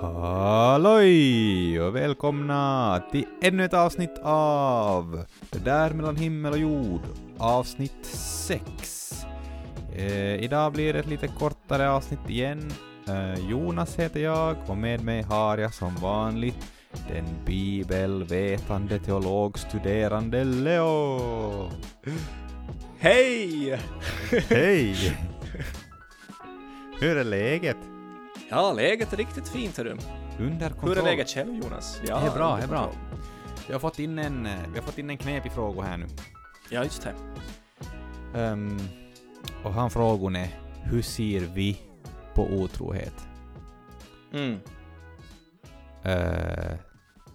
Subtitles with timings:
[0.00, 7.00] Halloj och välkomna till ännu ett avsnitt av Det där mellan himmel och jord,
[7.38, 9.24] avsnitt 6.
[9.96, 12.70] Eh, idag blir det ett lite kortare avsnitt igen.
[13.08, 16.72] Eh, Jonas heter jag och med mig har jag som vanligt
[17.08, 21.70] den bibelvetande teologstuderande Leo.
[22.98, 23.78] Hej!
[24.48, 24.94] Hej!
[27.00, 27.76] Hur är läget?
[28.52, 29.96] Ja, läget är riktigt fint hörru.
[30.38, 30.88] Under kontroll.
[30.88, 32.00] Hur är läget själv Jonas?
[32.06, 32.92] Ja, Det är bra, det är bra.
[33.66, 36.06] Vi har fått in en, eh, vi har fått in en knepig fråga här nu.
[36.70, 37.14] Ja, just det.
[38.38, 38.78] Ehm,
[39.64, 40.48] och han frågan är
[40.84, 41.80] hur ser vi
[42.34, 43.14] på otrohet?
[44.32, 44.58] Mm.
[46.02, 46.74] Eh,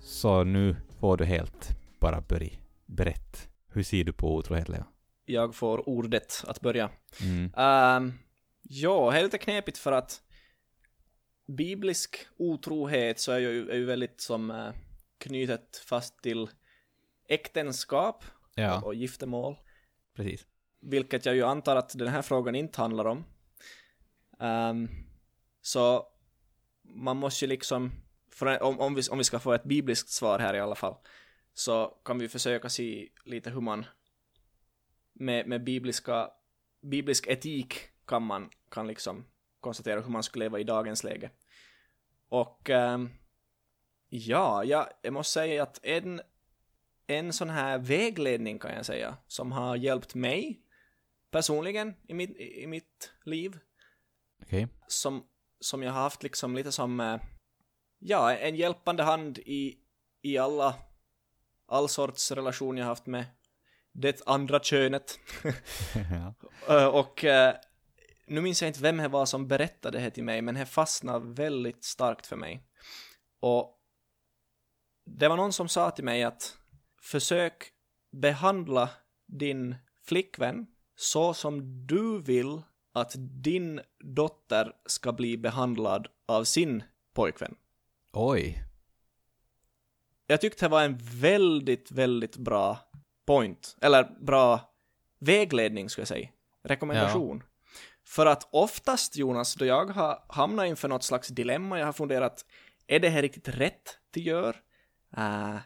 [0.01, 2.49] så nu får du helt bara börja
[2.85, 3.37] berätta.
[3.73, 4.83] Hur ser du på otrohet, Leo?
[5.25, 6.89] Jag får ordet att börja.
[7.21, 7.43] Mm.
[7.43, 8.13] Um,
[8.61, 10.21] ja, det är lite knepigt för att
[11.47, 14.71] biblisk otrohet så är ju, är ju väldigt som uh,
[15.17, 16.49] knutet fast till
[17.27, 18.23] äktenskap
[18.55, 19.55] Ja, och giftermål.
[20.15, 20.47] precis.
[20.79, 23.23] Vilket jag ju antar att den här frågan inte handlar om.
[24.39, 24.89] Ehm,
[25.61, 26.07] så
[26.83, 27.91] man måste ju liksom,
[28.31, 30.95] för, om, om, vi, om vi ska få ett bibliskt svar här i alla fall,
[31.53, 33.85] så kan vi försöka se lite hur man
[35.13, 36.29] med, med bibliska,
[36.81, 39.25] biblisk etik kan man kan liksom
[39.65, 41.29] konstatera hur man skulle leva i dagens läge.
[42.29, 43.09] Och ehm,
[44.09, 46.21] ja, jag, jag måste säga att en,
[47.07, 50.61] en sån här vägledning kan jag säga, som har hjälpt mig
[51.31, 53.59] personligen i mitt, i mitt liv,
[54.41, 54.67] Okej.
[54.87, 55.23] som,
[55.59, 57.17] som jag har haft liksom lite som, eh,
[57.99, 59.77] ja, en hjälpande hand i,
[60.21, 60.75] i alla,
[61.67, 63.25] all sorts relation jag haft med
[63.91, 65.19] det andra könet.
[66.69, 67.55] Eh, och eh,
[68.27, 71.33] nu minns jag inte vem det var som berättade det till mig, men det fastnade
[71.33, 72.63] väldigt starkt för mig.
[73.39, 73.81] Och
[75.05, 76.57] det var någon som sa till mig att
[77.01, 77.71] försök
[78.11, 78.89] behandla
[79.27, 82.61] din flickvän så som du vill
[82.93, 87.55] att din dotter ska bli behandlad av sin pojkvän.
[88.13, 88.63] Oj.
[90.27, 92.79] Jag tyckte det var en väldigt, väldigt bra
[93.25, 94.75] point, eller bra
[95.19, 96.29] vägledning skulle jag säga,
[96.63, 97.43] rekommendation.
[98.07, 102.45] För att oftast Jonas, då jag har hamnat inför något slags dilemma, jag har funderat,
[102.87, 104.55] är det här riktigt rätt att göra?
[105.17, 105.57] Uh,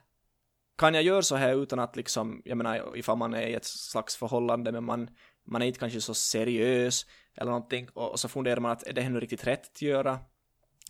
[0.77, 3.65] kan jag göra så här utan att liksom, jag menar ifall man är i ett
[3.65, 5.09] slags förhållande men man,
[5.45, 7.05] man är inte kanske så seriös
[7.35, 9.81] eller någonting och, och så funderar man att är det här nu riktigt rätt att
[9.81, 10.19] göra?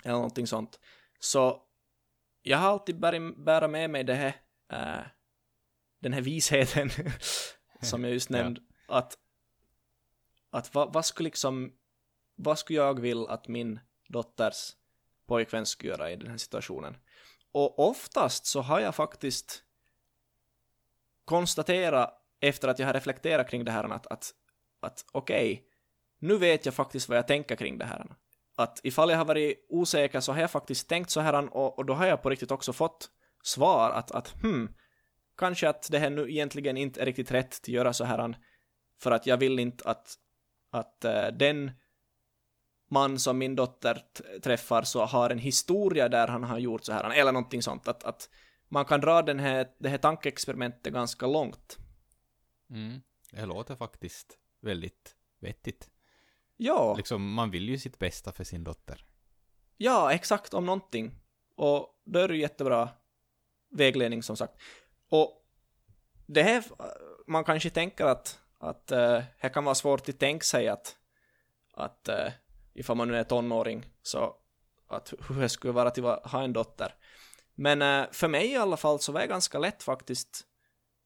[0.04, 0.80] Eller någonting sånt.
[1.20, 1.62] Så
[2.42, 4.36] jag har alltid bär, bära med mig det här,
[4.72, 5.06] eh,
[6.02, 6.90] den här visheten
[7.82, 8.38] som jag just Ja.
[8.38, 9.18] nämnde, att,
[10.52, 11.72] att vad, vad skulle liksom,
[12.36, 14.72] vad skulle jag vill att min dotters
[15.28, 16.98] pojkvän skulle göra i den här situationen?
[17.52, 19.64] Och oftast så har jag faktiskt
[21.26, 24.34] konstaterat efter att jag har reflekterat kring det här att, att,
[24.80, 25.64] att okej,
[26.20, 28.16] nu vet jag faktiskt vad jag tänker kring det här.
[28.56, 31.86] Att ifall jag har varit osäker så har jag faktiskt tänkt så här och, och
[31.86, 33.10] då har jag på riktigt också fått
[33.44, 34.70] svar att, att hmm,
[35.38, 38.36] kanske att det här nu egentligen inte är riktigt rätt att göra så här
[39.02, 40.16] för att jag vill inte att,
[40.70, 41.72] att eh, den
[42.92, 44.02] man som min dotter
[44.44, 48.04] träffar så har en historia där han har gjort så här eller någonting sånt att,
[48.04, 48.30] att
[48.68, 51.78] man kan dra den här, det här tankeexperimentet ganska långt.
[52.70, 53.02] Mm.
[53.32, 55.90] Det låter faktiskt väldigt vettigt.
[56.58, 59.06] Ja, Liksom, man vill ju sitt bästa för sin dotter.
[59.78, 61.16] ja, exakt om någonting.
[61.56, 62.90] Och då är det jättebra
[63.70, 64.54] vägledning som sagt.
[65.10, 65.46] Och
[66.26, 66.64] det här,
[67.28, 70.98] man kanske tänker att, att eh, uh, det kan vara svårt att tänka sig att,
[71.74, 72.32] att uh,
[72.74, 74.36] ifall man nu är tonåring, så
[74.88, 76.96] att hur det skulle vara att ha en dotter.
[77.56, 80.48] Men eh, för mig i alla fall så var det ganska lätt faktiskt,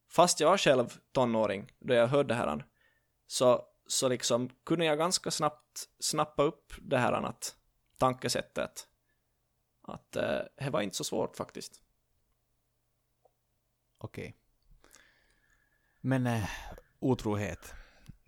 [0.10, 2.66] fast jag var själv tonåring då jag hörde det här,
[3.28, 7.56] så, så liksom kunde jag ganska snabbt snappa upp det här att
[7.98, 8.88] tankesättet.
[9.82, 11.82] Att eh, det var inte så svårt faktiskt.
[13.98, 14.38] Okej.
[16.02, 16.50] Men eh,
[17.04, 17.74] otrohet.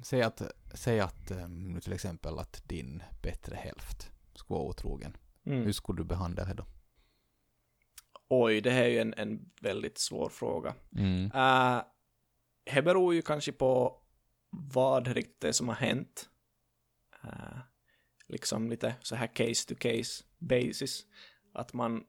[0.03, 0.41] Säg att,
[0.73, 5.17] säg att eh, nu till exempel att din bättre hälft skulle vara otrogen.
[5.45, 5.63] Mm.
[5.63, 6.65] Hur skulle du behandla det då?
[8.29, 10.75] Oj, det här är ju en, en väldigt svår fråga.
[10.95, 11.25] Mm.
[11.25, 11.83] Uh,
[12.73, 14.01] det beror ju kanske på
[14.49, 16.29] vad riktigt som har hänt.
[17.23, 17.59] Uh,
[18.27, 21.05] liksom lite så här case to case basis.
[21.53, 22.03] Att man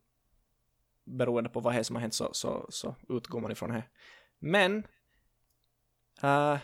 [1.05, 3.85] beroende på vad det är som har hänt så, så, så utgår man ifrån det.
[4.39, 4.87] Men
[6.25, 6.59] uh,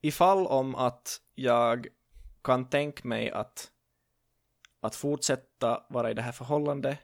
[0.00, 1.86] ifall om att jag
[2.42, 3.72] kan tänka mig att,
[4.80, 6.98] att fortsätta vara i det här förhållandet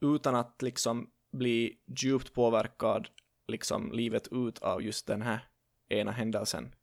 [0.00, 3.08] utan att liksom bli djupt påverkad
[3.48, 5.48] liksom livet ut av just den här
[5.88, 6.74] ena händelsen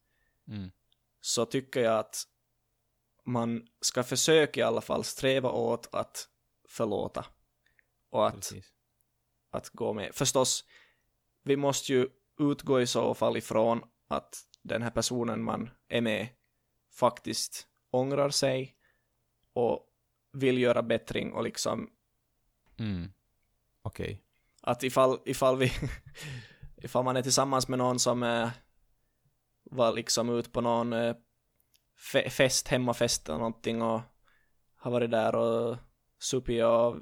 [0.47, 0.71] Mm.
[1.21, 2.23] så tycker jag att
[3.25, 6.29] man ska försöka i alla fall sträva åt att
[6.67, 7.25] förlåta
[8.09, 8.73] och att, Precis.
[9.49, 10.15] att gå med.
[10.15, 10.65] Förstås,
[11.43, 12.09] vi måste ju
[12.41, 16.27] utgå i så fall ifrån att den här personen man är med
[16.99, 18.75] faktiskt ångrar sig
[19.53, 19.87] och
[20.33, 21.89] vill göra bättring och liksom
[22.79, 23.11] Mm.
[23.81, 24.23] Okej.
[24.61, 25.71] att ifall, ifall vi
[26.77, 28.49] ifall man är tillsammans med någon som eh,
[29.63, 31.15] var liksom ut på någon eh,
[32.13, 34.01] fe fest, hemmafest eller någonting och
[34.75, 35.77] har varit där och
[36.19, 36.95] supit och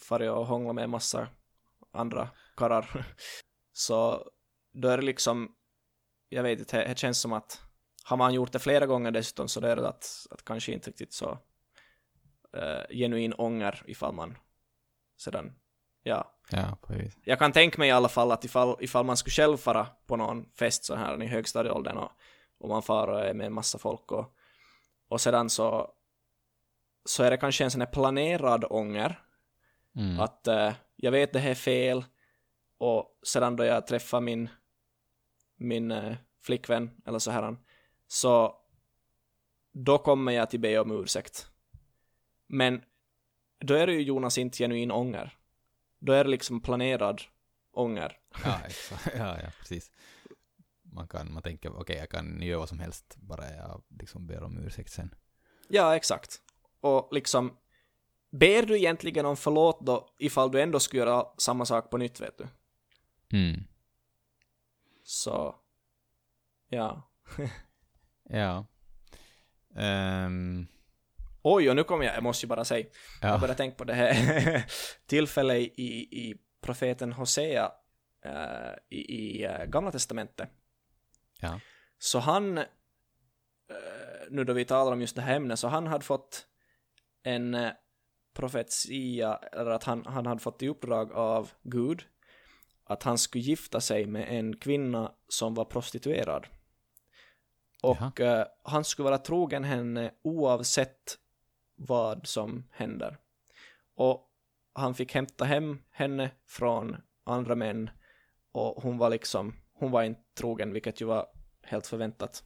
[0.00, 1.28] farit och hånglat med massa
[1.90, 3.06] andra karrar
[3.72, 4.30] så
[4.72, 5.54] då är det liksom
[6.28, 7.60] jag vet inte, det, känns som att
[8.04, 10.90] har man gjort det flera gånger dessutom så det är det att, att kanske inte
[10.90, 11.38] riktigt så
[12.56, 14.38] eh, genuin ånger ifall man
[15.16, 15.52] sedan
[16.02, 17.18] ja, Ja, precis.
[17.24, 20.16] jag kan tänka mig i alla fall att ifall, ifall man skulle själv fara på
[20.16, 22.10] någon fest så här i högstadieåldern och,
[22.58, 24.34] och man far och är med en massa folk och,
[25.08, 25.94] och sedan så
[27.04, 29.18] så är det kanske en sån här planerad ånger
[29.96, 30.20] Mm.
[30.20, 32.04] att eh, jag vet det här är fel
[32.78, 34.48] och sedan då jag träffar min
[35.62, 37.56] min eh, flickvän eller så här
[38.06, 38.56] så
[39.72, 41.46] då kommer jag till be om ursäkt
[42.46, 42.82] men
[43.60, 45.36] då är det ju Jonas inte genuin ånger
[45.98, 47.22] då är det liksom planerad
[47.72, 49.08] ånger Ja, exakt.
[49.16, 49.90] Ja, ja, precis.
[50.82, 54.42] Man kan, man tänker, okej, jag kan göra vad som helst, bara jag liksom ber
[54.42, 55.14] om ursäkt sen.
[55.68, 56.40] Ja, exakt.
[56.80, 57.56] Och liksom,
[58.30, 62.20] ber du egentligen om förlåt då ifall du ändå skulle göra samma sak på nytt,
[62.20, 62.46] vet du?
[63.36, 63.64] Mm.
[65.22, 65.54] Så,
[66.68, 67.12] ja.
[68.28, 68.66] Ja.
[69.76, 70.66] Ehm,
[71.42, 72.86] Oj, och nu kommer jag, jag måste ju bara säga,
[73.20, 73.38] jag ja.
[73.38, 74.64] började tänka på det här
[75.06, 77.72] tillfället i, i profeten Hosea
[78.24, 80.48] eh, i, i eh, Gamla Testamentet.
[81.40, 81.60] Ja.
[81.98, 82.64] Så han, eh,
[84.30, 86.46] nu då vi talar om just det här ämnet, så han hade fått
[87.22, 87.56] en
[88.34, 92.04] profetia, eller att han, han hade fått i uppdrag av Gud
[92.84, 96.46] att han skulle gifta sig med en kvinna som var prostituerad.
[97.82, 101.18] Och eh, han skulle vara trogen henne oavsett
[101.74, 103.18] vad som händer.
[103.94, 104.28] Och
[104.72, 107.90] han fick hämta hem henne från andra män
[108.52, 111.26] och hon var liksom, hon var inte trogen, vilket ju var
[111.62, 112.44] helt förväntat.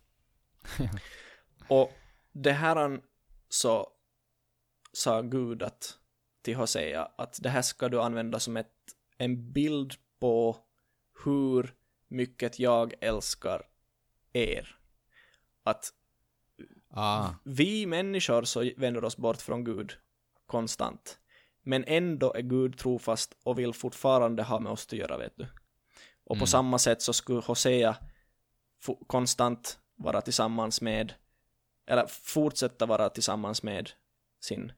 [1.69, 1.93] och
[2.33, 3.03] det här han
[3.49, 3.89] så
[4.93, 5.99] sa Gud att
[6.43, 8.73] till Hosea att det här ska du använda som ett,
[9.19, 10.57] en bild på
[11.25, 11.75] hur
[12.09, 13.63] mycket jag älskar
[14.33, 14.79] er.
[15.63, 15.93] Att
[16.91, 19.93] Ah, vi människor så vänder oss bort från Gud
[20.47, 21.19] konstant.
[21.63, 25.45] Men ändå är Gud trofast och vill fortfarande ha med oss att göra, vet du.
[26.25, 26.47] Och på Mm.
[26.47, 27.97] samma sätt så skulle Hosea
[29.07, 31.15] konstant vara tillsammans med,
[31.87, 33.91] eller fortsätta vara tillsammans med
[34.41, 34.73] sin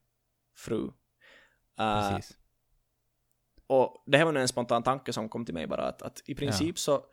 [0.57, 0.83] fru.
[0.85, 0.93] Uh,
[2.11, 2.38] precis.
[3.69, 6.23] Och det här var nu en spontan tanke som kom till mig bara att, att
[6.25, 7.05] i princip så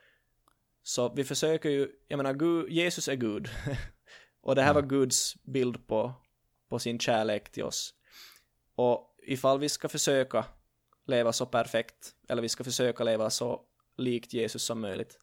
[0.83, 3.49] så vi försöker ju, jag menar Gud, Jesus är Gud
[4.41, 4.73] och det här Ja.
[4.73, 6.13] var Guds bild på,
[6.69, 7.93] på sin kärlek till oss
[8.75, 10.45] och ifall vi ska försöka
[11.07, 13.61] leva så perfekt eller vi ska försöka leva så
[13.97, 15.19] likt Jesus som möjligt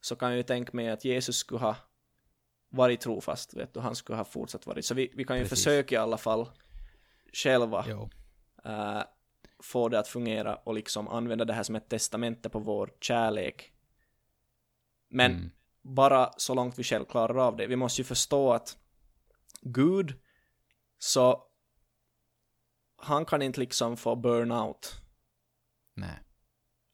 [0.00, 1.76] så kan jag ju tänka mig att Jesus skulle ha
[2.68, 4.84] varit trofast, vet du, han skulle ha fortsatt varit.
[4.84, 5.58] Så vi, vi kan ju Precis.
[5.64, 6.48] försöka i alla fall
[7.32, 8.10] själva Jo.
[9.72, 13.72] Få det att fungera och liksom använda det här som ett testamente på vår kärlek.
[15.10, 15.50] Men Mm.
[15.82, 17.66] bara så långt vi själv klarar av det.
[17.66, 18.76] Vi måste ju förstå att
[19.60, 20.14] Gud,
[20.98, 21.42] så
[22.96, 24.94] han kan inte liksom få burnout.
[25.94, 26.18] Nej.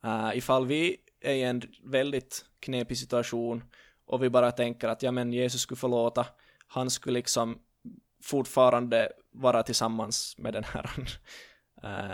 [0.04, 3.64] Uh, ifall vi är i en väldigt knepig situation
[4.06, 6.26] och vi bara tänker att ja men Jesus skulle förlåta,
[6.66, 7.58] han skulle liksom
[8.22, 10.90] fortfarande vara tillsammans med den här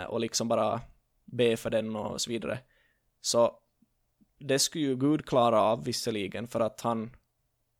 [0.07, 0.81] och liksom bara
[1.25, 2.59] be för den och så vidare.
[3.21, 3.59] Så
[4.39, 7.15] det skulle ju Gud klara av visserligen för att han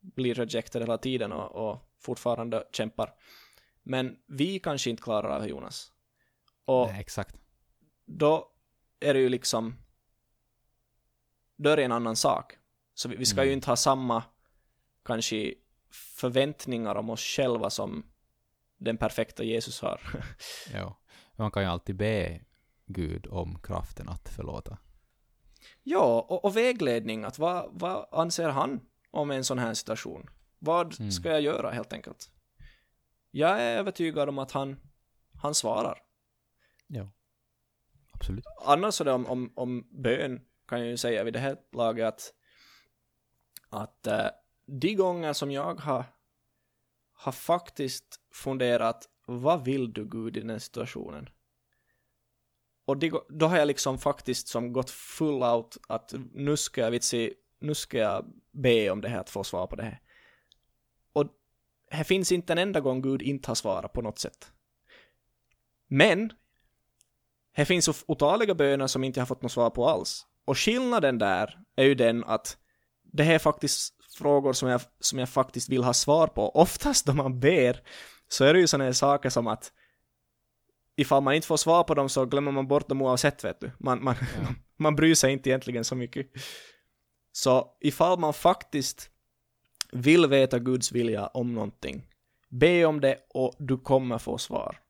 [0.00, 3.14] blir rejected hela tiden och, och fortfarande kämpar.
[3.82, 5.92] Men vi kanske inte klarar av Jonas.
[6.64, 7.36] Och Nej, exakt.
[8.06, 8.48] då
[9.00, 9.74] är det ju liksom
[11.56, 12.52] då är det en annan sak.
[12.94, 13.56] Så vi, vi ska ju Mm.
[13.58, 14.22] inte ha samma
[15.04, 15.54] kanske
[15.90, 18.06] förväntningar om oss själva som
[18.76, 20.00] den perfekta Jesus har.
[20.74, 20.94] Jo.
[21.36, 22.40] Man kan ju alltid be
[22.86, 24.78] Gud om kraften att förlåta.
[25.82, 30.30] ja, och, och vägledning, att vad, vad anser han om en sån här situation?
[30.58, 31.10] Vad Mm.
[31.10, 32.30] ska jag göra helt enkelt?
[33.30, 34.76] Jag är övertygad om att han,
[35.42, 36.02] han svarar.
[36.86, 37.10] Jo.
[38.12, 38.44] absolut.
[38.64, 42.06] Annars så det om, om, om bön kan jag ju säga vid det här laget
[42.06, 42.32] att,
[43.70, 44.30] att uh,
[44.66, 46.04] de gånger som jag har,
[47.12, 51.28] har faktiskt funderat vad vill du Gud i den situationen?
[52.84, 56.90] Och det, då har jag liksom faktiskt som gått full out att nu ska jag
[56.90, 60.00] vitsi, nu ska jag be om det här att få svar på det här.
[61.12, 61.26] Och
[61.90, 64.52] här finns inte en enda gång Gud inte har svarat på något sätt.
[65.88, 66.32] Men
[67.52, 70.26] här finns otaliga böner som inte har fått något svar på alls.
[70.44, 72.58] Och skillnaden där är ju den att
[73.02, 76.50] det här är faktiskt frågor som jag, som jag faktiskt vill ha svar på.
[76.50, 77.82] Oftast då man ber
[78.28, 79.72] så är det ju sådana här saker som att
[80.96, 83.70] ifall man inte får svar på dem så glömmer man bort dem oavsett vet du.
[83.78, 84.48] Man, man, ja.
[84.76, 86.30] man bryr sig inte egentligen så mycket.
[87.32, 89.10] Så ifall man faktiskt
[89.92, 92.08] vill veta Guds vilja om någonting,
[92.48, 94.80] be om det och du kommer få svar.